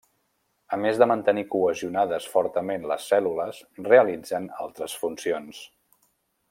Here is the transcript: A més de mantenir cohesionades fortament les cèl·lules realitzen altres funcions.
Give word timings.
A 0.77 0.77
més 0.83 0.95
de 1.01 1.07
mantenir 1.11 1.43
cohesionades 1.55 2.27
fortament 2.37 2.89
les 2.93 3.05
cèl·lules 3.13 3.63
realitzen 3.91 4.49
altres 4.67 5.01
funcions. 5.05 5.63